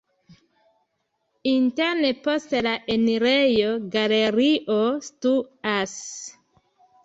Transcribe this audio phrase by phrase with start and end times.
[1.51, 3.69] Interne post la enirejo
[3.99, 4.81] galerio
[5.13, 5.97] situas.